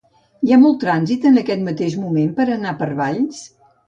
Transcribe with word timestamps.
Hi 0.45 0.53
ha 0.55 0.57
molt 0.61 0.77
trànsit 0.83 1.27
en 1.29 1.37
aquest 1.41 1.61
mateix 1.67 1.97
moment 2.05 2.31
per 2.39 2.47
anar 2.57 2.73
per 2.81 2.89
Valls? 3.01 3.43